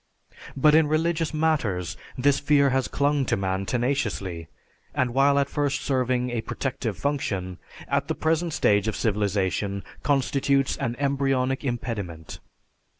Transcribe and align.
But 0.57 0.73
in 0.73 0.87
religious 0.87 1.31
matters 1.31 1.95
this 2.17 2.39
fear 2.39 2.71
has 2.71 2.87
clung 2.87 3.23
to 3.27 3.37
man 3.37 3.67
tenaciously; 3.67 4.47
and 4.95 5.13
while 5.13 5.37
at 5.37 5.47
first 5.47 5.81
serving 5.81 6.31
a 6.31 6.41
protective 6.41 6.97
function, 6.97 7.59
at 7.87 8.07
the 8.07 8.15
present 8.15 8.51
stage 8.53 8.87
of 8.87 8.95
civilization 8.95 9.83
constitutes 10.01 10.75
an 10.75 10.95
embryonic 10.97 11.63
impediment. 11.63 12.39